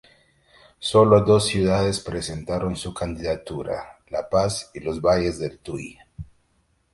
[0.79, 5.99] Solo dos ciudades presentaron su candidatura: La Paz y los Valles del Tuy.